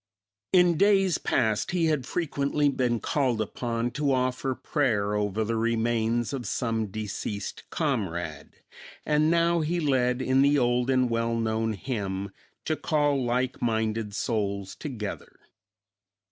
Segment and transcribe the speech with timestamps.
[0.51, 6.33] In days past he had frequently been called upon to offer prayer over the remains
[6.33, 8.55] of some deceased comrade,
[9.05, 12.31] and now he led in the old and well known hymn
[12.65, 15.39] to call like minded souls together.